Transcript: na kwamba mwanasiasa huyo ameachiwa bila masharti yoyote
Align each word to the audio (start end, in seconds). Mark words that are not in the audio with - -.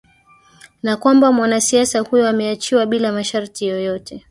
na 0.83 0.97
kwamba 0.97 1.31
mwanasiasa 1.31 1.99
huyo 1.99 2.29
ameachiwa 2.29 2.85
bila 2.85 3.11
masharti 3.11 3.67
yoyote 3.67 4.19